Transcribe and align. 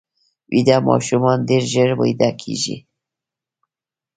ویده 0.51 0.77
ماشومان 0.89 1.37
ډېر 1.49 1.63
ژر 1.73 1.89
ویده 1.99 2.29
کېږي 2.41 2.75